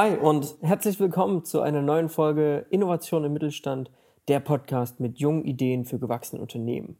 Hi 0.00 0.16
und 0.16 0.54
herzlich 0.60 1.00
willkommen 1.00 1.44
zu 1.44 1.60
einer 1.60 1.82
neuen 1.82 2.08
Folge 2.08 2.66
Innovation 2.70 3.24
im 3.24 3.32
Mittelstand, 3.32 3.90
der 4.28 4.38
Podcast 4.38 5.00
mit 5.00 5.18
jungen 5.18 5.42
Ideen 5.44 5.84
für 5.84 5.98
gewachsene 5.98 6.40
Unternehmen. 6.40 6.96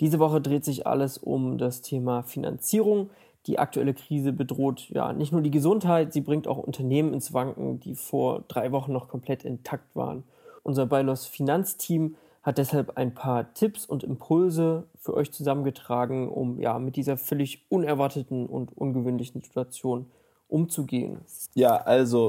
Diese 0.00 0.18
Woche 0.18 0.42
dreht 0.42 0.62
sich 0.62 0.86
alles 0.86 1.16
um 1.16 1.56
das 1.56 1.80
Thema 1.80 2.22
Finanzierung. 2.24 3.08
Die 3.46 3.58
aktuelle 3.58 3.94
Krise 3.94 4.34
bedroht 4.34 4.90
ja 4.90 5.14
nicht 5.14 5.32
nur 5.32 5.40
die 5.40 5.50
Gesundheit, 5.50 6.12
sie 6.12 6.20
bringt 6.20 6.46
auch 6.46 6.58
Unternehmen 6.58 7.14
ins 7.14 7.32
Wanken, 7.32 7.80
die 7.80 7.94
vor 7.94 8.44
drei 8.48 8.70
Wochen 8.70 8.92
noch 8.92 9.08
komplett 9.08 9.46
intakt 9.46 9.96
waren. 9.96 10.22
Unser 10.62 10.84
Beilos 10.84 11.24
Finanzteam 11.24 12.16
hat 12.42 12.58
deshalb 12.58 12.98
ein 12.98 13.14
paar 13.14 13.54
Tipps 13.54 13.86
und 13.86 14.04
Impulse 14.04 14.84
für 14.98 15.14
euch 15.14 15.32
zusammengetragen, 15.32 16.28
um 16.28 16.60
ja 16.60 16.78
mit 16.78 16.96
dieser 16.96 17.16
völlig 17.16 17.64
unerwarteten 17.70 18.44
und 18.44 18.76
ungewöhnlichen 18.76 19.40
Situation 19.40 20.04
umzugehen. 20.52 21.20
Ja, 21.54 21.76
also 21.76 22.28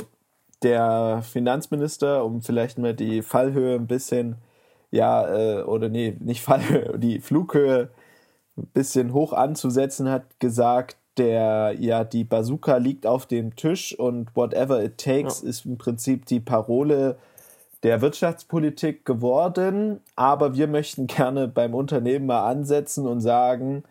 der 0.64 1.22
Finanzminister, 1.24 2.24
um 2.26 2.42
vielleicht 2.42 2.78
mal 2.78 2.94
die 2.94 3.22
Fallhöhe 3.22 3.76
ein 3.76 3.88
bisschen, 3.88 4.38
ja, 4.92 5.28
äh, 5.28 5.64
oder 5.64 5.90
nee, 5.90 6.16
nicht 6.20 6.42
Fallhöhe, 6.44 6.98
die 6.98 7.20
Flughöhe 7.20 7.90
ein 8.58 8.68
bisschen 8.74 9.14
hoch 9.14 9.34
anzusetzen, 9.34 10.10
hat 10.10 10.40
gesagt, 10.40 10.98
der, 11.18 11.76
ja, 11.80 12.04
die 12.04 12.24
Bazooka 12.24 12.78
liegt 12.78 13.06
auf 13.06 13.26
dem 13.26 13.56
Tisch 13.56 13.98
und 13.98 14.36
whatever 14.36 14.84
it 14.84 14.98
takes 14.98 15.42
ja. 15.42 15.50
ist 15.50 15.66
im 15.66 15.78
Prinzip 15.78 16.26
die 16.26 16.40
Parole 16.40 17.18
der 17.84 18.02
Wirtschaftspolitik 18.02 19.06
geworden. 19.06 20.00
Aber 20.16 20.56
wir 20.56 20.68
möchten 20.68 21.08
gerne 21.08 21.48
beim 21.48 21.76
Unternehmen 21.76 22.26
mal 22.26 22.50
ansetzen 22.50 23.06
und 23.06 23.22
sagen, 23.22 23.84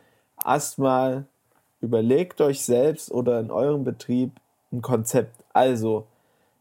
erstmal 0.44 1.26
überlegt 1.80 2.40
euch 2.40 2.64
selbst 2.64 3.10
oder 3.10 3.38
in 3.40 3.50
eurem 3.50 3.84
Betrieb 3.84 4.32
ein 4.72 4.82
Konzept. 4.82 5.44
Also, 5.52 6.06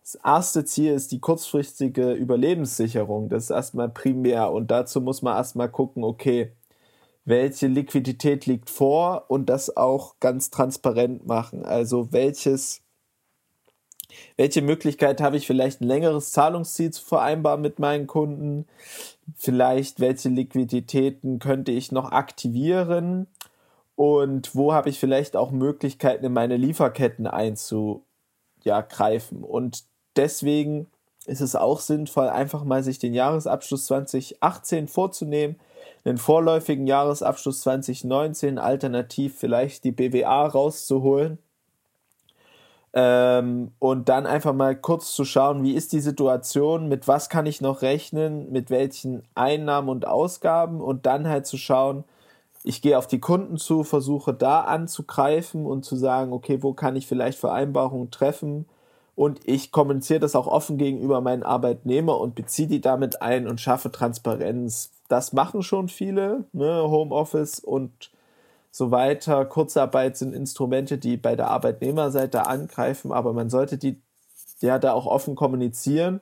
das 0.02 0.16
erste 0.16 0.66
Ziel 0.66 0.94
ist 0.94 1.12
die 1.12 1.20
kurzfristige 1.20 2.14
Überlebenssicherung. 2.14 3.30
Das 3.30 3.46
ist 3.46 3.50
erstmal 3.52 3.90
primär. 3.90 4.52
Und 4.52 4.72
dazu 4.72 5.02
muss 5.02 5.22
man 5.22 5.36
erstmal 5.36 5.70
gucken, 5.70 6.04
okay, 6.04 6.52
welche 7.24 7.68
Liquidität 7.68 8.46
liegt 8.46 8.70
vor 8.70 9.26
und 9.30 9.48
das 9.48 9.78
auch 9.78 10.16
ganz 10.20 10.50
transparent 10.50 11.28
machen. 11.28 11.66
Also 11.66 12.12
welches, 12.12 12.82
welche 14.38 14.62
Möglichkeit 14.64 15.22
habe 15.22 15.38
ich 15.38 15.46
vielleicht 15.48 15.82
ein 15.82 15.88
längeres 15.88 16.32
Zahlungsziel 16.32 16.92
zu 16.92 17.04
vereinbaren 17.06 17.62
mit 17.62 17.80
meinen 17.80 18.08
Kunden? 18.08 18.66
Vielleicht 19.36 20.00
welche 20.00 20.30
Liquiditäten 20.30 21.40
könnte 21.40 21.72
ich 21.72 21.92
noch 21.92 22.12
aktivieren? 22.12 23.28
und 24.02 24.56
wo 24.56 24.74
habe 24.74 24.90
ich 24.90 25.00
vielleicht 25.00 25.36
auch 25.36 25.52
Möglichkeiten 25.52 26.26
in 26.26 26.34
meine 26.34 26.58
Lieferketten 26.58 27.28
einzugreifen. 27.28 28.04
Ja, 28.64 29.48
und 29.48 29.84
deswegen 30.16 30.88
ist 31.26 31.42
es 31.42 31.56
auch 31.56 31.80
sinnvoll, 31.80 32.30
einfach 32.30 32.64
mal 32.64 32.84
sich 32.84 33.00
den 33.00 33.14
Jahresabschluss 33.14 33.86
2018 33.86 34.88
vorzunehmen, 34.88 35.60
einen 36.04 36.18
vorläufigen 36.18 36.88
Jahresabschluss 36.88 37.62
2019, 37.62 38.58
alternativ 38.58 39.38
vielleicht 39.38 39.84
die 39.84 39.92
BWA 39.92 40.48
rauszuholen 40.48 41.38
ähm, 42.94 43.72
und 43.80 44.10
dann 44.10 44.26
einfach 44.26 44.54
mal 44.54 44.76
kurz 44.76 45.16
zu 45.16 45.24
schauen, 45.24 45.64
wie 45.64 45.74
ist 45.76 45.94
die 45.94 46.02
Situation, 46.02 46.90
mit 46.90 47.08
was 47.08 47.30
kann 47.30 47.46
ich 47.46 47.62
noch 47.62 47.82
rechnen, 47.82 48.52
mit 48.52 48.70
welchen 48.70 49.24
Einnahmen 49.34 49.90
und 49.90 50.06
Ausgaben 50.06 50.82
und 50.82 51.06
dann 51.06 51.28
halt 51.28 51.46
zu 51.46 51.58
schauen, 51.58 52.04
ich 52.64 52.82
gehe 52.82 52.98
auf 52.98 53.08
die 53.08 53.20
Kunden 53.20 53.58
zu, 53.58 53.84
versuche 53.84 54.34
da 54.34 54.62
anzugreifen 54.62 55.66
und 55.66 55.86
zu 55.86 55.96
sagen, 55.96 56.34
okay, 56.34 56.62
wo 56.62 56.74
kann 56.74 56.96
ich 56.96 57.08
vielleicht 57.08 57.40
Vereinbarungen 57.40 58.12
treffen? 58.12 58.66
Und 59.16 59.42
ich 59.48 59.72
kommuniziere 59.72 60.20
das 60.20 60.36
auch 60.36 60.48
offen 60.48 60.78
gegenüber 60.78 61.22
meinen 61.22 61.44
Arbeitnehmer 61.44 62.20
und 62.20 62.36
beziehe 62.36 62.68
die 62.68 62.82
damit 62.82 63.22
ein 63.22 63.48
und 63.48 63.60
schaffe 63.60 63.92
Transparenz. 63.92 64.92
Das 65.10 65.34
machen 65.34 65.62
schon 65.64 65.90
viele, 65.90 66.46
ne? 66.54 66.84
Homeoffice 66.90 67.60
und 67.60 68.12
so 68.72 68.92
weiter. 68.92 69.46
Kurzarbeit 69.46 70.18
sind 70.18 70.34
Instrumente, 70.34 70.98
die 70.98 71.18
bei 71.18 71.36
der 71.36 71.50
Arbeitnehmerseite 71.50 72.48
angreifen, 72.48 73.12
aber 73.12 73.34
man 73.34 73.50
sollte 73.50 73.78
die 73.78 74.02
ja 74.62 74.80
da 74.80 74.94
auch 74.94 75.08
offen 75.08 75.36
kommunizieren 75.36 76.22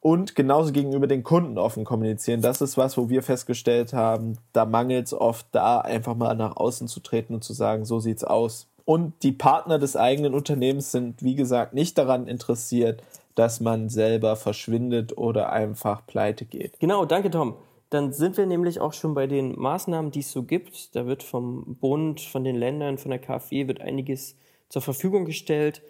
und 0.00 0.34
genauso 0.34 0.72
gegenüber 0.72 1.06
den 1.06 1.24
Kunden 1.24 1.58
offen 1.58 1.84
kommunizieren. 1.84 2.40
Das 2.40 2.60
ist 2.60 2.76
was, 2.76 2.96
wo 2.96 3.08
wir 3.08 3.22
festgestellt 3.22 3.92
haben, 3.92 4.38
da 4.52 4.64
mangelt 4.64 5.06
es 5.06 5.14
oft, 5.14 5.46
da 5.52 5.80
einfach 5.80 6.14
mal 6.14 6.34
nach 6.34 6.56
außen 6.56 6.88
zu 6.88 7.00
treten 7.00 7.34
und 7.34 7.44
zu 7.44 7.52
sagen, 7.52 7.84
so 7.84 7.98
sieht's 8.00 8.24
aus. 8.24 8.67
Und 8.88 9.22
die 9.22 9.32
Partner 9.32 9.78
des 9.78 9.96
eigenen 9.96 10.32
Unternehmens 10.32 10.92
sind, 10.92 11.22
wie 11.22 11.34
gesagt, 11.34 11.74
nicht 11.74 11.98
daran 11.98 12.26
interessiert, 12.26 13.02
dass 13.34 13.60
man 13.60 13.90
selber 13.90 14.34
verschwindet 14.34 15.18
oder 15.18 15.52
einfach 15.52 16.06
pleite 16.06 16.46
geht. 16.46 16.80
Genau, 16.80 17.04
danke 17.04 17.30
Tom. 17.30 17.56
Dann 17.90 18.14
sind 18.14 18.38
wir 18.38 18.46
nämlich 18.46 18.80
auch 18.80 18.94
schon 18.94 19.12
bei 19.12 19.26
den 19.26 19.60
Maßnahmen, 19.60 20.10
die 20.10 20.20
es 20.20 20.32
so 20.32 20.42
gibt. 20.42 20.96
Da 20.96 21.04
wird 21.04 21.22
vom 21.22 21.76
Bund, 21.78 22.22
von 22.22 22.44
den 22.44 22.56
Ländern, 22.56 22.96
von 22.96 23.10
der 23.10 23.20
KfW 23.20 23.68
wird 23.68 23.82
einiges 23.82 24.36
zur 24.70 24.80
Verfügung 24.80 25.26
gestellt. 25.26 25.82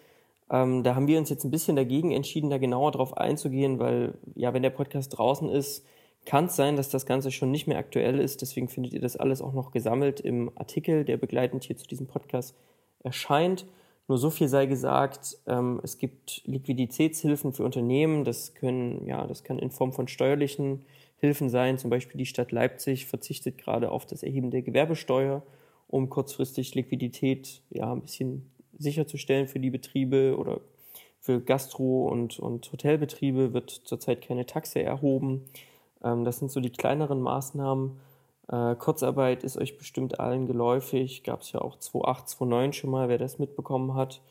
Ähm, 0.51 0.83
da 0.83 0.93
haben 0.93 1.07
wir 1.07 1.19
uns 1.19 1.29
jetzt 1.29 1.45
ein 1.45 1.51
bisschen 1.51 1.77
dagegen 1.77 2.11
entschieden, 2.11 2.49
da 2.49 2.57
genauer 2.57 2.91
drauf 2.91 3.15
einzugehen, 3.15 3.79
weil 3.79 4.15
ja, 4.35 4.53
wenn 4.53 4.61
der 4.61 4.71
Podcast 4.71 5.17
draußen 5.17 5.47
ist, 5.47 5.85
kann 6.25 6.47
es 6.47 6.57
sein, 6.57 6.75
dass 6.75 6.89
das 6.89 7.05
Ganze 7.05 7.31
schon 7.31 7.49
nicht 7.49 7.65
mehr 7.65 7.77
aktuell 7.77 8.19
ist. 8.19 8.41
Deswegen 8.41 8.67
findet 8.67 8.91
ihr 8.91 8.99
das 8.99 9.15
alles 9.15 9.41
auch 9.41 9.53
noch 9.53 9.71
gesammelt 9.71 10.19
im 10.19 10.51
Artikel, 10.55 11.05
der 11.05 11.15
begleitend 11.15 11.63
hier 11.63 11.77
zu 11.77 11.87
diesem 11.87 12.05
Podcast 12.05 12.55
erscheint. 13.03 13.65
Nur 14.07 14.17
so 14.17 14.31
viel 14.31 14.47
sei 14.47 14.65
gesagt, 14.65 15.37
ähm, 15.45 15.79
es 15.83 15.99
gibt 15.99 16.41
Liquiditätshilfen 16.45 17.53
für 17.53 17.63
Unternehmen. 17.63 18.23
Das 18.23 18.55
können, 18.55 19.05
ja, 19.05 19.27
das 19.27 19.43
kann 19.43 19.59
in 19.59 19.69
Form 19.69 19.93
von 19.93 20.07
steuerlichen 20.07 20.83
Hilfen 21.17 21.49
sein. 21.49 21.77
Zum 21.77 21.89
Beispiel 21.89 22.17
die 22.17 22.25
Stadt 22.25 22.51
Leipzig 22.51 23.05
verzichtet 23.05 23.57
gerade 23.57 23.91
auf 23.91 24.05
das 24.05 24.23
Erheben 24.23 24.49
der 24.49 24.63
Gewerbesteuer, 24.63 25.43
um 25.87 26.09
kurzfristig 26.09 26.73
Liquidität 26.73 27.61
ja, 27.69 27.91
ein 27.91 28.01
bisschen 28.01 28.51
sicherzustellen 28.79 29.47
für 29.47 29.59
die 29.59 29.69
Betriebe 29.69 30.35
oder 30.37 30.61
für 31.19 31.41
Gastro- 31.41 32.07
und, 32.07 32.39
und 32.39 32.71
Hotelbetriebe 32.71 33.53
wird 33.53 33.69
zurzeit 33.69 34.21
keine 34.21 34.45
Taxe 34.45 34.81
erhoben. 34.81 35.45
Ähm, 36.03 36.23
das 36.23 36.39
sind 36.39 36.49
so 36.49 36.59
die 36.61 36.71
kleineren 36.71 37.21
Maßnahmen. 37.21 37.99
Äh, 38.51 38.75
Kurzarbeit 38.75 39.43
ist 39.43 39.57
euch 39.57 39.77
bestimmt 39.77 40.19
allen 40.19 40.47
geläufig. 40.47 41.23
Gab 41.23 41.41
es 41.41 41.51
ja 41.51 41.61
auch 41.61 41.77
2008, 41.77 42.29
2009 42.29 42.73
schon 42.73 42.89
mal, 42.89 43.09
wer 43.09 43.17
das 43.17 43.39
mitbekommen 43.39 43.93
hat. 43.93 44.21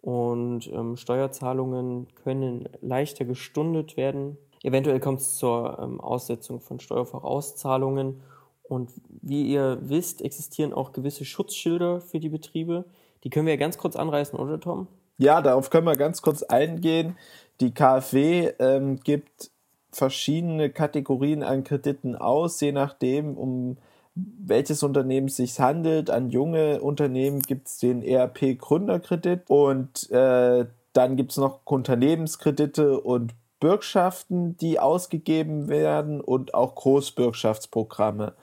Und 0.00 0.68
ähm, 0.72 0.96
Steuerzahlungen 0.96 2.06
können 2.22 2.68
leichter 2.80 3.24
gestundet 3.24 3.96
werden. 3.96 4.38
Eventuell 4.62 5.00
kommt 5.00 5.20
es 5.20 5.36
zur 5.36 5.78
ähm, 5.80 6.00
Aussetzung 6.00 6.60
von 6.60 6.78
Steuervorauszahlungen. 6.78 8.22
Und 8.62 8.90
wie 9.22 9.48
ihr 9.48 9.78
wisst, 9.82 10.22
existieren 10.22 10.72
auch 10.72 10.92
gewisse 10.92 11.24
Schutzschilder 11.24 12.00
für 12.00 12.20
die 12.20 12.28
Betriebe. 12.28 12.84
Die 13.24 13.30
können 13.30 13.46
wir 13.46 13.54
ja 13.54 13.60
ganz 13.60 13.78
kurz 13.78 13.96
anreißen, 13.96 14.38
oder 14.38 14.60
Tom? 14.60 14.86
Ja, 15.18 15.40
darauf 15.40 15.70
können 15.70 15.86
wir 15.86 15.96
ganz 15.96 16.22
kurz 16.22 16.42
eingehen. 16.42 17.16
Die 17.60 17.72
KfW 17.72 18.52
ähm, 18.58 19.00
gibt 19.00 19.50
verschiedene 19.96 20.70
Kategorien 20.70 21.42
an 21.42 21.64
Krediten 21.64 22.16
aus, 22.16 22.60
je 22.60 22.72
nachdem, 22.72 23.36
um 23.36 23.76
welches 24.14 24.82
Unternehmen 24.82 25.28
es 25.28 25.36
sich 25.36 25.58
handelt. 25.60 26.10
An 26.10 26.30
junge 26.30 26.80
Unternehmen 26.80 27.40
gibt 27.40 27.68
es 27.68 27.78
den 27.78 28.02
ERP 28.02 28.58
Gründerkredit 28.58 29.42
und 29.48 30.10
äh, 30.10 30.66
dann 30.92 31.16
gibt 31.16 31.32
es 31.32 31.36
noch 31.36 31.60
Unternehmenskredite 31.64 33.00
und 33.00 33.34
Bürgschaften, 33.60 34.56
die 34.56 34.78
ausgegeben 34.78 35.68
werden 35.68 36.20
und 36.20 36.54
auch 36.54 36.74
Großbürgschaftsprogramme. 36.74 38.34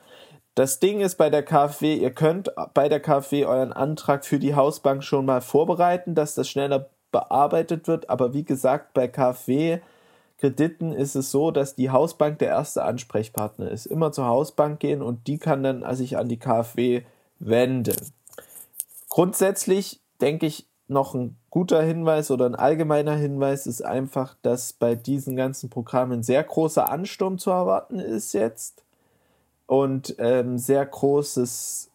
Das 0.54 0.78
Ding 0.78 1.00
ist 1.00 1.16
bei 1.16 1.30
der 1.30 1.42
KfW, 1.42 1.94
ihr 1.94 2.12
könnt 2.12 2.50
bei 2.74 2.88
der 2.88 3.00
KfW 3.00 3.44
euren 3.44 3.72
Antrag 3.72 4.24
für 4.24 4.38
die 4.38 4.54
Hausbank 4.54 5.02
schon 5.02 5.26
mal 5.26 5.40
vorbereiten, 5.40 6.14
dass 6.14 6.36
das 6.36 6.48
schneller 6.48 6.90
bearbeitet 7.10 7.88
wird. 7.88 8.08
Aber 8.08 8.34
wie 8.34 8.44
gesagt, 8.44 8.94
bei 8.94 9.08
KfW 9.08 9.80
Krediten 10.44 10.92
ist 10.92 11.14
es 11.14 11.30
so, 11.30 11.50
dass 11.50 11.74
die 11.74 11.88
Hausbank 11.88 12.38
der 12.38 12.48
erste 12.48 12.84
Ansprechpartner 12.84 13.70
ist. 13.70 13.86
Immer 13.86 14.12
zur 14.12 14.26
Hausbank 14.26 14.78
gehen 14.78 15.00
und 15.00 15.26
die 15.26 15.38
kann 15.38 15.62
dann 15.62 15.96
sich 15.96 16.18
an 16.18 16.28
die 16.28 16.36
KfW 16.36 17.00
wenden. 17.38 17.96
Grundsätzlich 19.08 20.02
denke 20.20 20.44
ich, 20.44 20.66
noch 20.86 21.14
ein 21.14 21.38
guter 21.48 21.82
Hinweis 21.82 22.30
oder 22.30 22.44
ein 22.44 22.56
allgemeiner 22.56 23.14
Hinweis 23.14 23.66
ist 23.66 23.82
einfach, 23.82 24.36
dass 24.42 24.74
bei 24.74 24.94
diesen 24.94 25.34
ganzen 25.34 25.70
Programmen 25.70 26.22
sehr 26.22 26.44
großer 26.44 26.90
Ansturm 26.90 27.38
zu 27.38 27.50
erwarten 27.50 27.98
ist 27.98 28.34
jetzt 28.34 28.82
und 29.66 30.14
ähm, 30.18 30.58
sehr 30.58 30.84
großes 30.84 31.88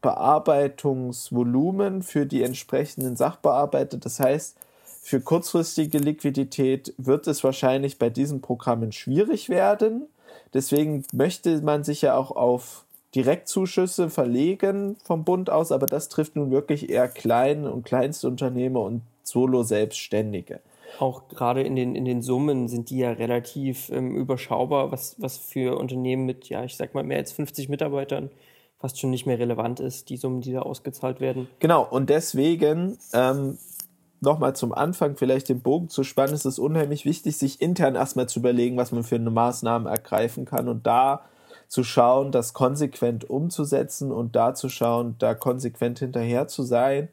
Bearbeitungsvolumen 0.00 2.02
für 2.02 2.26
die 2.26 2.42
entsprechenden 2.42 3.14
Sachbearbeiter. 3.14 3.98
Das 3.98 4.18
heißt, 4.18 4.56
für 5.04 5.20
kurzfristige 5.20 5.98
Liquidität 5.98 6.94
wird 6.96 7.26
es 7.26 7.42
wahrscheinlich 7.42 7.98
bei 7.98 8.08
diesen 8.08 8.40
Programmen 8.40 8.92
schwierig 8.92 9.48
werden. 9.48 10.06
Deswegen 10.54 11.04
möchte 11.12 11.60
man 11.60 11.82
sich 11.82 12.02
ja 12.02 12.16
auch 12.16 12.30
auf 12.30 12.84
Direktzuschüsse 13.12 14.10
verlegen 14.10 14.96
vom 15.02 15.24
Bund 15.24 15.50
aus, 15.50 15.72
aber 15.72 15.86
das 15.86 16.08
trifft 16.08 16.36
nun 16.36 16.52
wirklich 16.52 16.88
eher 16.88 17.08
kleine 17.08 17.72
und 17.72 17.84
kleinste 17.84 18.28
Unternehmer 18.28 18.82
und 18.82 19.02
Solo-Selbstständige. 19.24 20.60
Auch 21.00 21.26
gerade 21.28 21.62
in 21.62 21.74
den, 21.74 21.96
in 21.96 22.04
den 22.04 22.22
Summen 22.22 22.68
sind 22.68 22.88
die 22.90 22.98
ja 22.98 23.10
relativ 23.10 23.90
ähm, 23.90 24.14
überschaubar, 24.14 24.92
was, 24.92 25.16
was 25.18 25.36
für 25.36 25.78
Unternehmen 25.78 26.26
mit, 26.26 26.48
ja, 26.48 26.62
ich 26.62 26.76
sag 26.76 26.94
mal, 26.94 27.02
mehr 27.02 27.18
als 27.18 27.32
50 27.32 27.68
Mitarbeitern 27.68 28.30
fast 28.78 29.00
schon 29.00 29.10
nicht 29.10 29.26
mehr 29.26 29.38
relevant 29.38 29.80
ist, 29.80 30.10
die 30.10 30.16
Summen, 30.16 30.42
die 30.42 30.52
da 30.52 30.62
ausgezahlt 30.62 31.20
werden. 31.20 31.48
Genau, 31.58 31.86
und 31.88 32.08
deswegen 32.08 32.98
ähm, 33.12 33.58
nochmal 34.22 34.54
zum 34.54 34.72
Anfang 34.72 35.16
vielleicht 35.16 35.48
den 35.48 35.60
Bogen 35.60 35.88
zu 35.88 36.04
spannen, 36.04 36.34
ist 36.34 36.46
es 36.46 36.58
unheimlich 36.58 37.04
wichtig, 37.04 37.36
sich 37.36 37.60
intern 37.60 37.94
erstmal 37.94 38.28
zu 38.28 38.38
überlegen, 38.38 38.76
was 38.76 38.92
man 38.92 39.04
für 39.04 39.16
eine 39.16 39.30
Maßnahmen 39.30 39.88
ergreifen 39.88 40.44
kann 40.44 40.68
und 40.68 40.86
da 40.86 41.22
zu 41.68 41.84
schauen, 41.84 42.32
das 42.32 42.52
konsequent 42.52 43.28
umzusetzen 43.28 44.12
und 44.12 44.36
da 44.36 44.54
zu 44.54 44.68
schauen, 44.68 45.16
da 45.18 45.34
konsequent 45.34 45.98
hinterher 45.98 46.46
zu 46.46 46.62
sein 46.62 47.08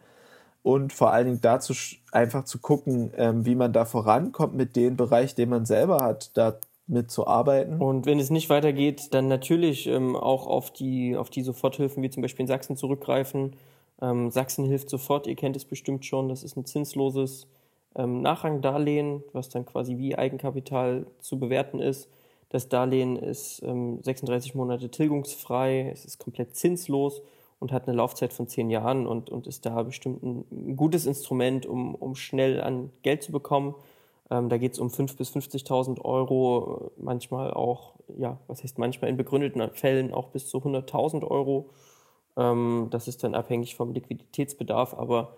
und 0.64 0.94
vor 0.94 1.12
allen 1.12 1.26
Dingen 1.26 1.42
dazu 1.42 1.74
einfach 2.12 2.44
zu 2.44 2.60
gucken, 2.60 3.12
ähm, 3.18 3.46
wie 3.46 3.56
man 3.56 3.74
da 3.74 3.86
vorankommt 3.86 4.56
mit 4.56 4.76
dem 4.76 4.98
Bereich, 4.98 5.34
den 5.34 5.50
man 5.50 5.66
selber 5.66 6.04
hat, 6.04 6.32
da 6.36 6.60
mitzuarbeiten. 6.88 7.80
Und 7.80 8.06
wenn 8.06 8.20
es 8.20 8.30
nicht 8.30 8.50
weitergeht, 8.50 9.14
dann 9.14 9.28
natürlich 9.28 9.88
ähm, 9.88 10.16
auch 10.16 10.48
auf 10.48 10.72
die, 10.72 11.16
auf 11.16 11.30
die 11.30 11.44
Soforthilfen 11.44 12.04
wie 12.04 12.10
zum 12.10 12.22
Beispiel 12.22 12.44
in 12.44 12.48
Sachsen 12.48 12.76
zurückgreifen. 12.76 13.56
Ähm, 14.02 14.32
Sachsen 14.32 14.66
hilft 14.66 14.90
sofort, 14.90 15.28
ihr 15.28 15.36
kennt 15.36 15.56
es 15.56 15.66
bestimmt 15.66 16.06
schon, 16.06 16.30
das 16.30 16.44
ist 16.44 16.56
ein 16.56 16.66
zinsloses 16.66 17.48
ähm, 17.96 18.22
Nachrangdarlehen, 18.22 19.24
was 19.34 19.50
dann 19.50 19.66
quasi 19.66 19.98
wie 19.98 20.18
Eigenkapital 20.18 21.06
zu 21.20 21.40
bewerten 21.40 21.80
ist. 21.80 22.10
Das 22.50 22.68
Darlehen 22.68 23.16
ist 23.16 23.58
36 23.58 24.54
ähm, 24.54 24.58
Monate 24.58 24.90
tilgungsfrei, 24.90 25.92
es 25.94 26.06
ist 26.06 26.18
komplett 26.18 26.56
zinslos 26.56 27.22
und 27.60 27.72
hat 27.72 27.88
eine 27.88 27.98
Laufzeit 27.98 28.34
von 28.34 28.48
zehn 28.48 28.70
Jahren 28.70 29.06
und, 29.06 29.30
und 29.30 29.46
ist 29.46 29.66
da 29.66 29.84
bestimmt 29.84 30.24
ein 30.24 30.76
gutes 30.76 31.06
Instrument, 31.06 31.66
um, 31.66 31.94
um 31.94 32.16
schnell 32.16 32.62
an 32.62 32.90
Geld 33.04 33.22
zu 33.22 33.32
bekommen. 33.32 33.76
Ähm, 34.32 34.50
da 34.50 34.58
geht 34.58 34.74
es 34.74 34.80
um 34.80 34.88
5.000 34.88 35.18
bis 35.18 35.36
50.000 35.36 36.02
Euro, 36.02 36.92
manchmal 36.98 37.54
auch, 37.54 37.94
ja, 38.18 38.40
was 38.48 38.64
heißt 38.64 38.78
manchmal 38.80 39.10
in 39.10 39.18
begründeten 39.18 39.70
Fällen 39.74 40.14
auch 40.14 40.30
bis 40.30 40.48
zu 40.48 40.58
100.000 40.60 41.28
Euro. 41.28 41.70
Ähm, 42.40 42.88
das 42.90 43.08
ist 43.08 43.24
dann 43.24 43.36
abhängig 43.36 43.76
vom 43.76 43.92
Liquiditätsbedarf, 43.92 44.94
aber 44.94 45.36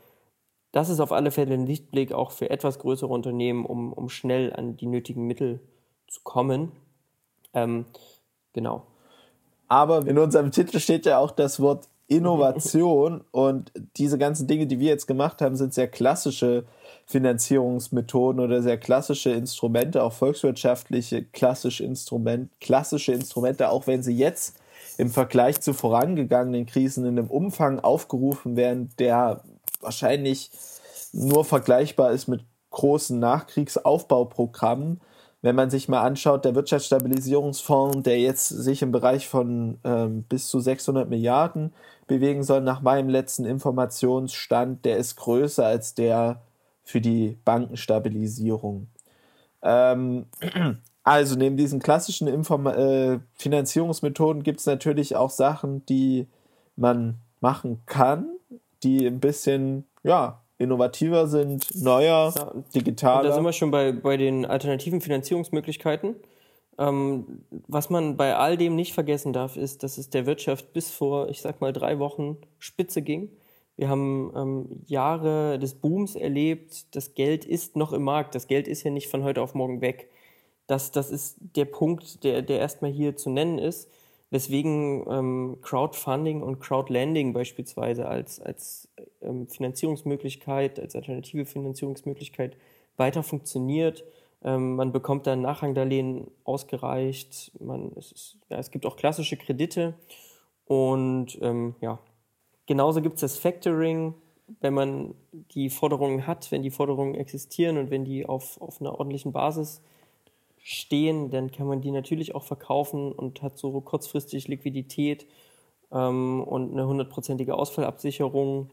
das 0.72 0.88
ist 0.88 1.00
auf 1.00 1.12
alle 1.12 1.32
Fälle 1.32 1.56
ein 1.56 1.66
Lichtblick 1.66 2.14
auch 2.14 2.32
für 2.32 2.50
etwas 2.50 2.80
größere 2.80 3.12
Unternehmen, 3.12 3.66
um, 3.66 3.92
um 3.92 4.08
schnell 4.08 4.54
an 4.54 4.78
die 4.78 4.86
nötigen 4.86 5.26
Mittel 5.26 5.60
zu 6.08 6.22
kommen. 6.24 6.72
Ähm, 7.54 7.86
genau. 8.54 8.84
Aber 9.68 10.06
in 10.06 10.18
unserem 10.18 10.52
Titel 10.52 10.80
steht 10.80 11.06
ja 11.06 11.18
auch 11.18 11.32
das 11.32 11.60
Wort 11.60 11.90
Innovation 12.08 13.24
und 13.32 13.72
diese 13.98 14.18
ganzen 14.18 14.46
Dinge, 14.48 14.68
die 14.68 14.80
wir 14.80 14.90
jetzt 14.90 15.08
gemacht 15.08 15.42
haben, 15.42 15.56
sind 15.56 15.74
sehr 15.74 15.88
klassische 15.88 16.66
Finanzierungsmethoden 17.06 18.40
oder 18.40 18.62
sehr 18.62 18.78
klassische 18.78 19.32
Instrumente, 19.32 20.04
auch 20.04 20.14
volkswirtschaftliche 20.14 21.24
klassische, 21.24 21.84
Instrument, 21.84 22.52
klassische 22.62 23.12
Instrumente, 23.12 23.70
auch 23.70 23.88
wenn 23.88 24.04
sie 24.04 24.16
jetzt 24.16 24.61
im 24.98 25.10
Vergleich 25.10 25.62
zu 25.62 25.74
vorangegangenen 25.74 26.66
Krisen 26.66 27.06
in 27.06 27.18
einem 27.18 27.30
Umfang 27.30 27.80
aufgerufen 27.80 28.56
werden, 28.56 28.90
der 29.00 29.44
wahrscheinlich 29.80 30.52
nur 31.14 31.46
vergleichbar 31.46 32.12
ist 32.12 32.28
mit 32.28 32.46
großen 32.70 33.20
Nachkriegsaufbauprogrammen 33.20 35.02
wenn 35.42 35.56
man 35.56 35.70
sich 35.70 35.90
mal 35.90 36.02
anschaut, 36.02 36.46
der 36.46 36.56
Wirtschaftsstabilisierungsfonds, 36.56 38.04
der 38.04 38.20
jetzt 38.20 38.48
sich 38.48 38.82
im 38.84 38.92
Bereich 38.92 39.28
von 39.28 39.80
ähm, 39.84 40.24
bis 40.24 40.48
zu 40.48 40.60
600 40.60 41.10
Milliarden 41.10 41.74
bewegen 42.08 42.44
soll, 42.44 42.62
nach 42.62 42.82
meinem 42.82 43.10
letzten 43.10 43.46
Informationsstand, 43.46 44.86
der 44.86 44.98
ist 44.98 45.16
größer 45.16 45.66
als 45.66 45.96
der 45.96 46.42
für 46.84 47.02
die 47.02 47.40
Bankenstabilisierung. 47.44 48.88
Ähm, 49.64 50.28
also 51.12 51.36
neben 51.36 51.58
diesen 51.58 51.82
klassischen 51.82 52.28
Inform 52.28 52.68
äh, 52.68 53.20
Finanzierungsmethoden 53.34 54.44
gibt 54.44 54.62
es 54.62 54.66
natürlich 54.66 55.18
auch 55.18 55.30
Sachen, 55.30 55.86
die 55.88 56.26
man 56.78 57.16
machen 57.42 57.82
kann, 57.86 58.28
die 58.82 59.06
ein 59.06 59.20
bisschen 59.20 59.84
ja, 60.04 60.42
innovativer 60.58 61.28
sind, 61.28 61.68
neuer, 61.76 62.34
ja, 62.34 62.54
digitaler. 62.74 63.28
da 63.28 63.36
sind 63.36 63.44
wir 63.44 63.52
schon 63.52 63.72
bei, 63.72 63.92
bei 63.92 64.16
den 64.16 64.46
alternativen 64.46 65.02
Finanzierungsmöglichkeiten. 65.02 66.16
Ähm, 66.80 67.44
was 67.68 67.90
man 67.90 68.16
bei 68.16 68.38
all 68.38 68.56
dem 68.56 68.78
nicht 68.78 68.94
vergessen 68.94 69.34
darf, 69.34 69.58
ist, 69.58 69.84
dass 69.84 69.98
es 69.98 70.10
der 70.10 70.26
Wirtschaft 70.26 70.72
bis 70.72 70.92
vor, 70.92 71.28
ich 71.28 71.42
sag 71.42 71.60
mal, 71.60 71.74
drei 71.74 72.00
Wochen 72.00 72.38
spitze 72.58 73.02
ging. 73.02 73.30
Wir 73.76 73.90
haben 73.90 74.32
ähm, 74.34 74.82
Jahre 74.86 75.60
des 75.60 75.74
Booms 75.74 76.16
erlebt. 76.16 76.96
Das 76.96 77.16
Geld 77.16 77.44
ist 77.44 77.76
noch 77.76 77.92
im 77.92 78.04
Markt. 78.04 78.34
Das 78.34 78.48
Geld 78.48 78.70
ist 78.70 78.84
ja 78.84 78.92
nicht 78.92 79.10
von 79.10 79.24
heute 79.24 79.42
auf 79.42 79.56
morgen 79.56 79.82
weg. 79.82 80.10
Das, 80.68 80.92
das 80.92 81.12
ist 81.12 81.38
der 81.40 81.66
Punkt, 81.66 82.24
der, 82.24 82.42
der 82.42 82.60
erstmal 82.60 82.92
hier 82.92 83.16
zu 83.16 83.30
nennen 83.30 83.60
ist 83.60 83.90
weswegen 84.32 85.06
ähm, 85.10 85.58
Crowdfunding 85.62 86.42
und 86.42 86.60
Crowdlending 86.60 87.34
beispielsweise 87.34 88.08
als, 88.08 88.40
als 88.40 88.90
ähm, 89.22 89.48
Finanzierungsmöglichkeit, 89.48 90.80
als 90.80 90.96
alternative 90.96 91.46
Finanzierungsmöglichkeit 91.46 92.56
weiter 92.96 93.24
funktioniert. 93.24 94.06
Ähm, 94.44 94.78
man 94.78 94.94
bekommt 94.94 95.28
dann 95.28 95.42
Nachrangdarlehen 95.42 96.32
ausgereicht. 96.46 97.52
Man, 97.60 97.92
es, 97.98 98.12
ist, 98.14 98.38
ja, 98.50 98.58
es 98.58 98.72
gibt 98.72 98.86
auch 98.86 98.96
klassische 98.96 99.36
Kredite. 99.36 99.96
Und 100.66 101.38
ähm, 101.42 101.76
ja, 101.82 102.00
genauso 102.68 103.02
gibt 103.02 103.16
es 103.16 103.22
das 103.22 103.38
Factoring, 103.38 104.14
wenn 104.62 104.74
man 104.74 105.14
die 105.52 105.70
Forderungen 105.70 106.26
hat, 106.26 106.52
wenn 106.54 106.64
die 106.64 106.72
Forderungen 106.72 107.16
existieren 107.16 107.78
und 107.78 107.92
wenn 107.92 108.06
die 108.06 108.26
auf, 108.26 108.62
auf 108.62 108.80
einer 108.80 108.98
ordentlichen 108.98 109.34
Basis 109.34 109.82
stehen, 110.62 111.32
dann 111.32 111.52
kann 111.52 111.68
man 111.68 111.82
die 111.82 111.92
natürlich 111.92 112.36
auch 112.36 112.44
verkaufen 112.44 113.12
und 113.12 113.42
hat 113.42 113.58
so 113.58 113.80
kurzfristig 113.82 114.48
Liquidität 114.48 115.26
ähm, 115.92 116.44
und 116.44 116.72
eine 116.72 116.88
hundertprozentige 116.88 117.56
Ausfallabsicherung. 117.56 118.70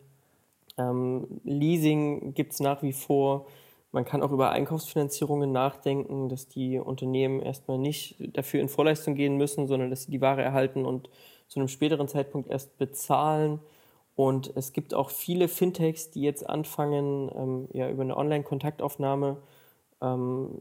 Ähm, 0.76 1.40
Leasing 1.44 2.34
gibt 2.34 2.52
es 2.52 2.60
nach 2.60 2.82
wie 2.82 2.92
vor. 2.92 3.46
Man 3.90 4.04
kann 4.04 4.22
auch 4.22 4.32
über 4.32 4.50
Einkaufsfinanzierungen 4.50 5.50
nachdenken, 5.50 6.28
dass 6.28 6.46
die 6.46 6.78
Unternehmen 6.78 7.40
erstmal 7.40 7.78
nicht 7.78 8.16
dafür 8.36 8.60
in 8.60 8.68
Vorleistung 8.68 9.14
gehen 9.14 9.36
müssen, 9.36 9.66
sondern 9.66 9.88
dass 9.88 10.02
sie 10.02 10.10
die 10.10 10.20
Ware 10.20 10.42
erhalten 10.42 10.84
und 10.84 11.08
zu 11.48 11.58
einem 11.58 11.68
späteren 11.68 12.06
Zeitpunkt 12.06 12.50
erst 12.50 12.76
bezahlen. 12.76 13.60
Und 14.14 14.52
es 14.56 14.74
gibt 14.74 14.92
auch 14.92 15.08
viele 15.08 15.48
Fintechs, 15.48 16.10
die 16.10 16.20
jetzt 16.20 16.46
anfangen, 16.46 17.30
ähm, 17.34 17.68
ja, 17.72 17.88
über 17.88 18.02
eine 18.02 18.16
Online-Kontaktaufnahme 18.16 19.38
ähm, 20.02 20.60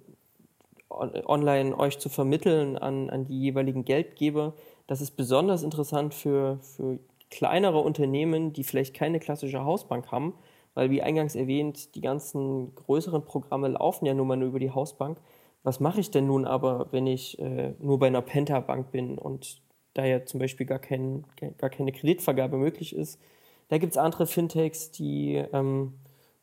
online 0.90 1.78
euch 1.78 2.00
zu 2.00 2.10
vermitteln 2.10 2.78
an, 2.78 3.10
an 3.10 3.26
die 3.26 3.40
jeweiligen 3.40 3.86
Geldgeber. 3.86 4.54
Das 4.88 5.02
ist 5.02 5.12
besonders 5.12 5.64
interessant 5.64 6.14
für, 6.14 6.60
für 6.62 7.00
kleinere 7.30 7.80
Unternehmen, 7.80 8.54
die 8.54 8.64
vielleicht 8.64 8.94
keine 8.94 9.20
klassische 9.20 9.64
Hausbank 9.64 10.12
haben, 10.12 10.34
weil 10.74 10.90
wie 10.90 11.02
eingangs 11.02 11.36
erwähnt, 11.36 11.96
die 11.96 12.02
ganzen 12.02 12.74
größeren 12.76 13.26
Programme 13.26 13.70
laufen 13.70 14.06
ja 14.06 14.14
nun 14.14 14.28
mal 14.28 14.38
nur 14.38 14.50
über 14.50 14.60
die 14.60 14.72
Hausbank. 14.72 15.20
Was 15.64 15.80
mache 15.80 16.00
ich 16.00 16.12
denn 16.12 16.28
nun 16.28 16.46
aber, 16.46 16.88
wenn 16.92 17.08
ich 17.08 17.40
äh, 17.40 17.74
nur 17.80 18.00
bei 18.00 18.08
einer 18.08 18.22
Penta-Bank 18.22 18.92
bin 18.92 19.18
und 19.18 19.62
da 19.94 20.06
ja 20.06 20.24
zum 20.24 20.40
Beispiel 20.40 20.66
gar, 20.66 20.80
kein, 20.80 21.26
gar 21.58 21.70
keine 21.70 21.92
Kreditvergabe 21.92 22.58
möglich 22.58 22.96
ist? 22.96 23.20
Da 23.68 23.78
gibt 23.78 23.92
es 23.92 23.98
andere 23.98 24.28
Fintechs, 24.28 24.92
die 24.92 25.44
ähm, 25.52 25.96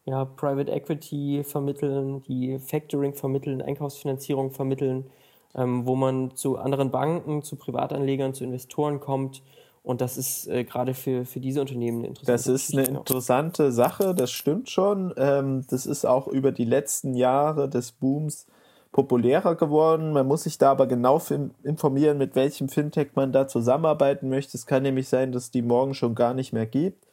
ja, 0.04 0.24
Private 0.24 0.70
Equity 0.70 1.42
vermitteln, 1.44 2.22
die 2.22 2.58
Factoring 2.58 3.14
vermitteln, 3.14 3.62
Einkaufsfinanzierung 3.62 4.50
vermitteln, 4.50 5.06
ähm, 5.54 5.86
wo 5.86 5.96
man 5.96 6.34
zu 6.36 6.58
anderen 6.58 6.90
Banken, 6.90 7.42
zu 7.42 7.56
Privatanlegern, 7.56 8.34
zu 8.34 8.44
Investoren 8.44 9.00
kommt. 9.00 9.42
Und 9.82 10.00
das 10.00 10.16
ist 10.16 10.46
äh, 10.48 10.64
gerade 10.64 10.94
für, 10.94 11.24
für 11.24 11.40
diese 11.40 11.60
Unternehmen 11.60 11.98
eine 11.98 12.08
interessante 12.08 12.32
Das 12.32 12.46
ist 12.46 12.72
eine 12.72 12.86
interessante 12.86 13.72
Sache, 13.72 14.14
das 14.14 14.30
stimmt 14.30 14.70
schon. 14.70 15.12
Ähm, 15.16 15.64
das 15.68 15.86
ist 15.86 16.04
auch 16.06 16.26
über 16.26 16.52
die 16.52 16.64
letzten 16.64 17.14
Jahre 17.14 17.68
des 17.68 17.92
Booms 17.92 18.46
populärer 18.92 19.56
geworden. 19.56 20.12
Man 20.12 20.26
muss 20.26 20.44
sich 20.44 20.56
da 20.56 20.70
aber 20.70 20.86
genau 20.86 21.20
informieren, 21.64 22.16
mit 22.16 22.34
welchem 22.34 22.68
Fintech 22.68 23.08
man 23.14 23.32
da 23.32 23.48
zusammenarbeiten 23.48 24.28
möchte. 24.28 24.56
Es 24.56 24.66
kann 24.66 24.84
nämlich 24.84 25.08
sein, 25.08 25.32
dass 25.32 25.50
die 25.50 25.62
morgen 25.62 25.94
schon 25.94 26.14
gar 26.14 26.32
nicht 26.32 26.52
mehr 26.52 26.66
gibt. 26.66 27.04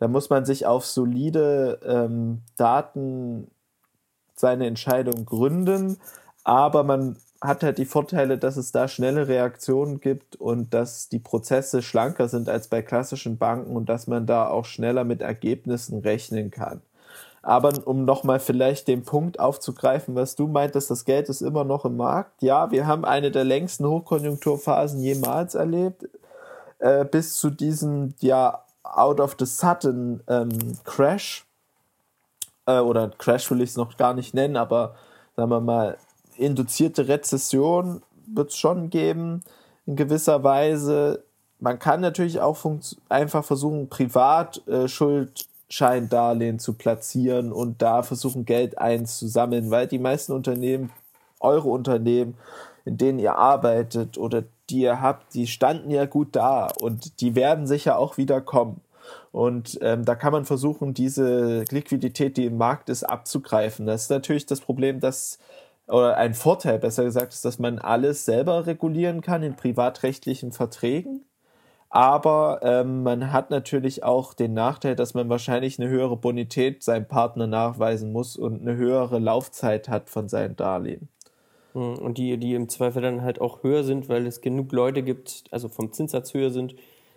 Da 0.00 0.08
muss 0.08 0.30
man 0.30 0.46
sich 0.46 0.66
auf 0.66 0.86
solide 0.86 1.78
ähm, 1.84 2.40
Daten 2.56 3.48
seine 4.34 4.66
Entscheidung 4.66 5.26
gründen, 5.26 5.98
aber 6.42 6.84
man 6.84 7.18
hat 7.42 7.62
halt 7.62 7.76
die 7.76 7.84
Vorteile, 7.84 8.38
dass 8.38 8.56
es 8.56 8.72
da 8.72 8.88
schnelle 8.88 9.28
Reaktionen 9.28 10.00
gibt 10.00 10.36
und 10.36 10.72
dass 10.72 11.10
die 11.10 11.18
Prozesse 11.18 11.82
schlanker 11.82 12.28
sind 12.28 12.48
als 12.48 12.68
bei 12.68 12.80
klassischen 12.80 13.36
Banken 13.36 13.76
und 13.76 13.90
dass 13.90 14.06
man 14.06 14.26
da 14.26 14.48
auch 14.48 14.64
schneller 14.64 15.04
mit 15.04 15.20
Ergebnissen 15.20 16.00
rechnen 16.00 16.50
kann. 16.50 16.80
Aber 17.42 17.72
um 17.86 18.06
nochmal 18.06 18.40
vielleicht 18.40 18.88
den 18.88 19.04
Punkt 19.04 19.38
aufzugreifen, 19.38 20.14
was 20.14 20.34
du 20.34 20.46
meintest, 20.46 20.90
das 20.90 21.04
Geld 21.04 21.28
ist 21.28 21.42
immer 21.42 21.64
noch 21.64 21.84
im 21.84 21.96
Markt. 21.96 22.42
Ja, 22.42 22.70
wir 22.70 22.86
haben 22.86 23.04
eine 23.04 23.30
der 23.30 23.44
längsten 23.44 23.86
Hochkonjunkturphasen 23.86 25.00
jemals 25.00 25.54
erlebt. 25.54 26.08
Äh, 26.78 27.04
bis 27.04 27.36
zu 27.36 27.50
diesem 27.50 28.14
ja 28.20 28.62
out 28.94 29.20
of 29.20 29.36
the 29.38 29.46
sudden 29.46 30.22
ähm, 30.28 30.50
Crash 30.84 31.46
äh, 32.66 32.80
oder 32.80 33.08
Crash 33.10 33.48
will 33.50 33.62
ich 33.62 33.70
es 33.70 33.76
noch 33.76 33.96
gar 33.96 34.12
nicht 34.14 34.34
nennen, 34.34 34.56
aber 34.56 34.94
sagen 35.36 35.50
wir 35.50 35.60
mal, 35.60 35.96
induzierte 36.36 37.08
Rezession 37.08 38.02
wird 38.26 38.50
es 38.50 38.56
schon 38.56 38.90
geben, 38.90 39.42
in 39.86 39.96
gewisser 39.96 40.44
Weise. 40.44 41.24
Man 41.58 41.78
kann 41.78 42.00
natürlich 42.00 42.40
auch 42.40 42.58
einfach 43.08 43.44
versuchen, 43.44 43.88
Privatschuldscheindarlehen 43.88 46.56
äh, 46.56 46.58
zu 46.58 46.74
platzieren 46.74 47.52
und 47.52 47.80
da 47.82 48.02
versuchen, 48.02 48.44
Geld 48.44 48.78
einzusammeln, 48.78 49.70
weil 49.70 49.86
die 49.86 49.98
meisten 49.98 50.32
Unternehmen, 50.32 50.90
eure 51.40 51.68
Unternehmen, 51.68 52.36
in 52.84 52.96
denen 52.96 53.18
ihr 53.18 53.36
arbeitet 53.36 54.16
oder 54.18 54.44
die 54.70 54.80
ihr 54.80 55.00
habt, 55.00 55.34
die 55.34 55.46
standen 55.46 55.90
ja 55.90 56.06
gut 56.06 56.36
da 56.36 56.68
und 56.80 57.20
die 57.20 57.34
werden 57.34 57.66
sicher 57.66 57.98
auch 57.98 58.16
wieder 58.16 58.40
kommen. 58.40 58.80
Und 59.32 59.78
ähm, 59.82 60.04
da 60.04 60.14
kann 60.14 60.32
man 60.32 60.44
versuchen, 60.44 60.94
diese 60.94 61.64
Liquidität, 61.70 62.36
die 62.36 62.46
im 62.46 62.58
Markt 62.58 62.88
ist, 62.88 63.04
abzugreifen. 63.04 63.86
Das 63.86 64.02
ist 64.02 64.10
natürlich 64.10 64.46
das 64.46 64.60
Problem, 64.60 65.00
dass 65.00 65.38
oder 65.90 66.16
ein 66.16 66.34
Vorteil, 66.34 66.78
besser 66.78 67.04
gesagt, 67.04 67.32
ist, 67.32 67.44
dass 67.44 67.58
man 67.58 67.78
alles 67.78 68.24
selber 68.24 68.66
regulieren 68.66 69.22
kann 69.22 69.42
in 69.42 69.56
privatrechtlichen 69.56 70.52
Verträgen. 70.52 71.24
Aber 71.88 72.60
ähm, 72.62 73.02
man 73.02 73.32
hat 73.32 73.50
natürlich 73.50 74.04
auch 74.04 74.32
den 74.32 74.54
Nachteil, 74.54 74.94
dass 74.94 75.14
man 75.14 75.28
wahrscheinlich 75.28 75.80
eine 75.80 75.88
höhere 75.90 76.16
Bonität 76.16 76.84
seinem 76.84 77.08
Partner 77.08 77.48
nachweisen 77.48 78.12
muss 78.12 78.36
und 78.36 78.60
eine 78.60 78.76
höhere 78.76 79.18
Laufzeit 79.18 79.88
hat 79.88 80.08
von 80.08 80.28
seinen 80.28 80.54
Darlehen. 80.54 81.08
Hm, 81.72 81.98
und 81.98 82.18
die, 82.18 82.36
die 82.36 82.54
im 82.54 82.68
Zweifel 82.68 83.02
dann 83.02 83.22
halt 83.22 83.40
auch 83.40 83.62
höher 83.62 83.84
sind, 83.84 84.08
weil 84.08 84.26
es 84.26 84.40
genug 84.40 84.72
Leute 84.72 85.02
gibt, 85.02 85.44
also 85.50 85.68
vom 85.68 85.92
Zinssatz 85.92 86.34
höher 86.34 86.50
sind, 86.50 86.74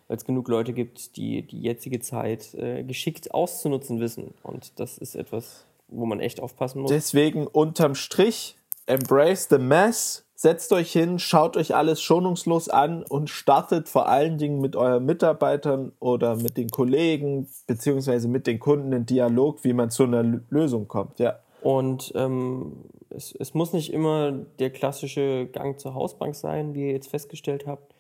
weil 0.08 0.18
es 0.18 0.26
genug 0.26 0.48
Leute 0.48 0.74
gibt, 0.74 1.18
die 1.18 1.42
die 1.42 1.62
jetzige 1.62 2.00
Zeit 2.00 2.54
äh, 2.56 2.84
geschickt 2.84 3.34
auszunutzen 3.34 4.00
wissen. 4.00 4.34
Und 4.44 4.80
das 4.80 4.98
ist 4.98 5.16
etwas, 5.16 5.66
wo 5.88 6.06
man 6.06 6.20
echt 6.20 6.42
aufpassen 6.42 6.82
muss. 6.82 6.92
Deswegen 6.92 7.48
unterm 7.48 7.96
Strich, 7.96 8.56
embrace 8.86 9.48
the 9.50 9.58
mess, 9.58 10.26
setzt 10.36 10.74
euch 10.74 10.92
hin, 10.92 11.20
schaut 11.20 11.56
euch 11.56 11.74
alles 11.74 12.02
schonungslos 12.02 12.68
an 12.68 13.04
und 13.04 13.30
startet 13.30 13.88
vor 13.88 14.10
allen 14.10 14.38
Dingen 14.38 14.60
mit 14.60 14.76
euren 14.76 15.06
Mitarbeitern 15.06 15.94
oder 16.00 16.36
mit 16.36 16.58
den 16.58 16.70
Kollegen 16.70 17.48
beziehungsweise 17.66 18.28
mit 18.28 18.46
den 18.46 18.60
Kunden 18.60 18.92
in 18.92 19.06
Dialog, 19.06 19.64
wie 19.64 19.74
man 19.74 19.90
zu 19.90 20.04
einer 20.04 20.42
Lösung 20.50 20.88
kommt. 20.88 21.20
Ja. 21.20 21.40
Und 21.62 22.12
ähm, 22.16 22.74
es, 23.16 23.34
es 23.34 23.54
muss 23.54 23.74
nicht 23.74 23.92
immer 23.94 24.32
der 24.32 24.70
klassische 24.70 25.48
Gang 25.52 25.80
zur 25.80 25.94
Hausbank 25.94 26.36
sein, 26.36 26.74
wie 26.74 26.88
ihr 26.88 26.92
jetzt 26.92 27.10
festgestellt 27.10 27.66
habt. 27.68 27.94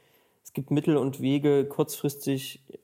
Es 0.44 0.54
gibt 0.54 0.72
Mittel 0.72 0.98
und 0.98 1.22
Wege, 1.22 1.66
kurzfristig 1.66 2.62
äh, 2.72 2.78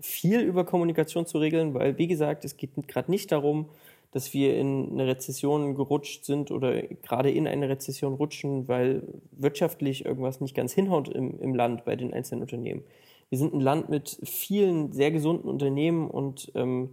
viel 0.00 0.40
über 0.40 0.64
Kommunikation 0.64 1.26
zu 1.26 1.38
regeln, 1.38 1.74
weil, 1.74 1.96
wie 1.98 2.08
gesagt, 2.08 2.44
es 2.44 2.56
geht 2.56 2.70
gerade 2.88 3.10
nicht 3.10 3.32
darum, 3.32 3.70
dass 4.14 4.32
wir 4.32 4.56
in 4.56 4.92
eine 4.92 5.08
Rezession 5.08 5.74
gerutscht 5.74 6.24
sind 6.24 6.52
oder 6.52 6.82
gerade 6.82 7.32
in 7.32 7.48
eine 7.48 7.68
Rezession 7.68 8.14
rutschen, 8.14 8.68
weil 8.68 9.02
wirtschaftlich 9.32 10.04
irgendwas 10.04 10.40
nicht 10.40 10.54
ganz 10.54 10.72
hinhaut 10.72 11.08
im, 11.08 11.40
im 11.40 11.54
Land 11.54 11.84
bei 11.84 11.96
den 11.96 12.14
einzelnen 12.14 12.42
Unternehmen. 12.42 12.84
Wir 13.28 13.38
sind 13.38 13.54
ein 13.54 13.60
Land 13.60 13.88
mit 13.88 14.20
vielen 14.22 14.92
sehr 14.92 15.10
gesunden 15.10 15.48
Unternehmen 15.48 16.08
und 16.08 16.52
ähm, 16.54 16.90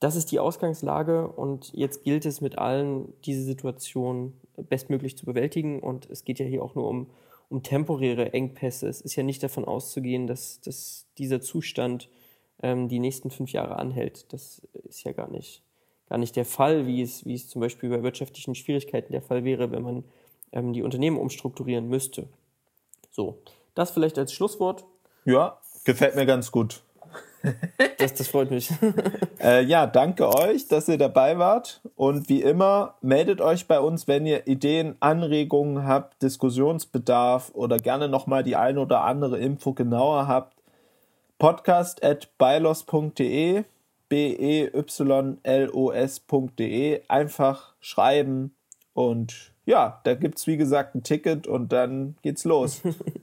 das 0.00 0.16
ist 0.16 0.32
die 0.32 0.40
Ausgangslage 0.40 1.28
und 1.28 1.72
jetzt 1.72 2.04
gilt 2.04 2.26
es 2.26 2.40
mit 2.40 2.58
allen, 2.58 3.12
diese 3.24 3.42
Situation 3.42 4.34
bestmöglich 4.56 5.16
zu 5.16 5.24
bewältigen. 5.24 5.80
Und 5.80 6.08
es 6.10 6.24
geht 6.24 6.38
ja 6.38 6.46
hier 6.46 6.62
auch 6.62 6.74
nur 6.74 6.88
um, 6.88 7.10
um 7.48 7.62
temporäre 7.62 8.32
Engpässe. 8.32 8.88
Es 8.88 9.00
ist 9.00 9.16
ja 9.16 9.22
nicht 9.22 9.42
davon 9.42 9.64
auszugehen, 9.64 10.26
dass, 10.26 10.60
dass 10.60 11.06
dieser 11.18 11.40
Zustand 11.40 12.08
ähm, 12.62 12.88
die 12.88 12.98
nächsten 12.98 13.30
fünf 13.30 13.52
Jahre 13.52 13.76
anhält. 13.76 14.32
Das 14.32 14.62
ist 14.88 15.04
ja 15.04 15.12
gar 15.12 15.30
nicht, 15.30 15.62
gar 16.08 16.18
nicht 16.18 16.36
der 16.36 16.44
Fall, 16.44 16.86
wie 16.86 17.02
es, 17.02 17.24
wie 17.24 17.34
es 17.34 17.48
zum 17.48 17.60
Beispiel 17.60 17.90
bei 17.90 18.02
wirtschaftlichen 18.02 18.54
Schwierigkeiten 18.54 19.12
der 19.12 19.22
Fall 19.22 19.44
wäre, 19.44 19.70
wenn 19.70 19.82
man 19.82 20.04
ähm, 20.52 20.72
die 20.72 20.82
Unternehmen 20.82 21.18
umstrukturieren 21.18 21.88
müsste. 21.88 22.28
So, 23.10 23.38
das 23.74 23.90
vielleicht 23.90 24.18
als 24.18 24.32
Schlusswort. 24.32 24.84
Ja, 25.24 25.60
gefällt 25.84 26.16
mir 26.16 26.26
ganz 26.26 26.50
gut. 26.50 26.82
Das, 27.98 28.14
das 28.14 28.28
freut 28.28 28.50
mich. 28.50 28.70
Äh, 29.40 29.64
ja, 29.64 29.86
danke 29.86 30.34
euch, 30.34 30.68
dass 30.68 30.88
ihr 30.88 30.96
dabei 30.96 31.38
wart. 31.38 31.82
Und 31.96 32.30
wie 32.30 32.40
immer, 32.40 32.94
meldet 33.02 33.42
euch 33.42 33.66
bei 33.66 33.78
uns, 33.78 34.08
wenn 34.08 34.24
ihr 34.24 34.46
Ideen, 34.46 34.96
Anregungen 35.00 35.86
habt, 35.86 36.22
Diskussionsbedarf 36.22 37.50
oder 37.52 37.76
gerne 37.76 38.08
nochmal 38.08 38.42
die 38.42 38.56
eine 38.56 38.80
oder 38.80 39.02
andere 39.04 39.38
Info 39.38 39.74
genauer 39.74 40.28
habt. 40.28 40.56
Podcast 41.38 42.02
at 42.02 42.30
bylos.de, 42.38 43.64
b-e-y-l-o-s.de. 44.08 44.62
Einfach 47.08 47.74
schreiben 47.80 48.54
und 48.94 49.52
ja, 49.66 50.00
da 50.04 50.14
gibt 50.14 50.38
es 50.38 50.46
wie 50.46 50.56
gesagt 50.56 50.94
ein 50.94 51.02
Ticket 51.02 51.46
und 51.46 51.72
dann 51.72 52.16
geht's 52.22 52.44
los. 52.44 52.80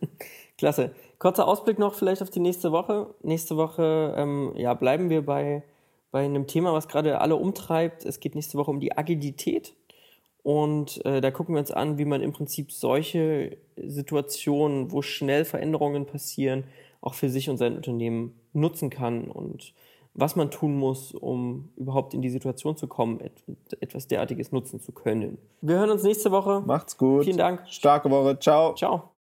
Klasse. 0.57 0.91
Kurzer 1.21 1.47
Ausblick 1.47 1.77
noch 1.77 1.93
vielleicht 1.93 2.23
auf 2.23 2.31
die 2.31 2.39
nächste 2.39 2.71
Woche. 2.71 3.13
Nächste 3.21 3.55
Woche 3.55 4.15
ähm, 4.17 4.53
ja, 4.55 4.73
bleiben 4.73 5.11
wir 5.11 5.23
bei, 5.23 5.61
bei 6.09 6.25
einem 6.25 6.47
Thema, 6.47 6.73
was 6.73 6.87
gerade 6.87 7.21
alle 7.21 7.35
umtreibt. 7.35 8.05
Es 8.05 8.19
geht 8.19 8.33
nächste 8.33 8.57
Woche 8.57 8.71
um 8.71 8.79
die 8.79 8.97
Agilität. 8.97 9.75
Und 10.41 11.05
äh, 11.05 11.21
da 11.21 11.29
gucken 11.29 11.53
wir 11.53 11.59
uns 11.59 11.69
an, 11.69 11.99
wie 11.99 12.05
man 12.05 12.23
im 12.23 12.31
Prinzip 12.31 12.71
solche 12.71 13.55
Situationen, 13.75 14.91
wo 14.91 15.03
schnell 15.03 15.45
Veränderungen 15.45 16.07
passieren, 16.07 16.63
auch 17.01 17.13
für 17.13 17.29
sich 17.29 17.51
und 17.51 17.57
sein 17.57 17.75
Unternehmen 17.75 18.33
nutzen 18.53 18.89
kann 18.89 19.29
und 19.29 19.75
was 20.15 20.35
man 20.35 20.49
tun 20.49 20.75
muss, 20.75 21.13
um 21.13 21.69
überhaupt 21.77 22.15
in 22.15 22.23
die 22.23 22.31
Situation 22.31 22.77
zu 22.77 22.87
kommen, 22.87 23.19
etwas 23.79 24.07
derartiges 24.07 24.51
nutzen 24.51 24.79
zu 24.81 24.91
können. 24.91 25.37
Wir 25.61 25.75
hören 25.75 25.91
uns 25.91 26.01
nächste 26.01 26.31
Woche. 26.31 26.63
Macht's 26.65 26.97
gut. 26.97 27.25
Vielen 27.25 27.37
Dank. 27.37 27.61
Starke 27.67 28.09
Woche. 28.09 28.39
Ciao. 28.39 28.73
Ciao. 28.73 29.10